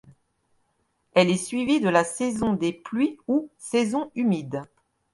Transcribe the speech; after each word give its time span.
Elle 1.13 1.29
est 1.29 1.37
suivie 1.37 1.79
de 1.79 1.87
la 1.89 2.03
saison 2.03 2.53
des 2.53 2.73
pluies 2.73 3.19
ou 3.27 3.51
saison 3.59 4.09
humide. 4.15 4.63